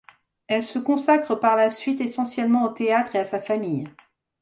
Elle 0.47 0.63
se 0.63 0.79
consacre 0.79 1.35
par 1.35 1.55
la 1.55 1.69
suite 1.69 2.01
essentiellement 2.01 2.63
au 2.63 2.69
théâtre 2.69 3.15
et 3.15 3.19
à 3.19 3.23
sa 3.23 3.39
famille. 3.39 3.85